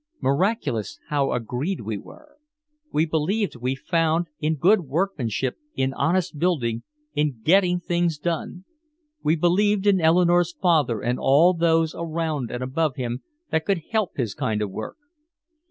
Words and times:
Miraculous 0.19 0.99
how 1.09 1.31
agreed 1.31 1.81
we 1.81 1.95
were! 1.95 2.37
We 2.91 3.05
believed, 3.05 3.55
we 3.57 3.75
found, 3.75 4.29
in 4.39 4.55
good 4.55 4.81
workmanship, 4.87 5.57
in 5.75 5.93
honest 5.93 6.39
building, 6.39 6.81
in 7.13 7.41
getting 7.43 7.79
things 7.79 8.17
done. 8.17 8.65
We 9.21 9.35
believed 9.35 9.85
in 9.85 10.01
Eleanore's 10.01 10.53
father 10.53 11.01
and 11.01 11.19
all 11.19 11.53
those 11.53 11.93
around 11.93 12.49
and 12.49 12.63
above 12.63 12.95
him 12.95 13.21
that 13.51 13.63
could 13.63 13.83
help 13.91 14.17
his 14.17 14.33
kind 14.33 14.63
of 14.63 14.71
work. 14.71 14.97